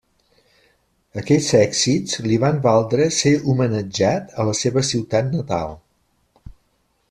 [1.21, 5.81] Aquests èxits li van valdre ser homenatjat a la seva ciutat natal.